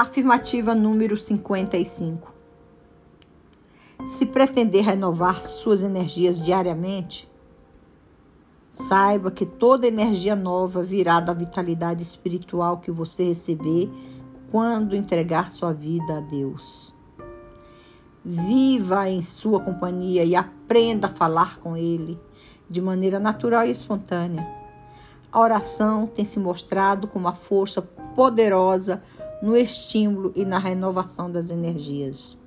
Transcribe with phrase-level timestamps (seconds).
[0.00, 2.32] Afirmativa número 55.
[4.06, 7.30] Se pretender renovar suas energias diariamente,
[8.72, 13.90] saiba que toda energia nova virá da vitalidade espiritual que você receber
[14.50, 16.94] quando entregar sua vida a Deus.
[18.24, 22.18] Viva em sua companhia e aprenda a falar com Ele
[22.70, 24.48] de maneira natural e espontânea.
[25.30, 29.02] A oração tem se mostrado como uma força poderosa
[29.42, 32.39] no estímulo e na renovação das energias.